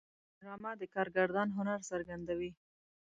[0.39, 2.51] ډرامه د کارگردان هنر څرګندوي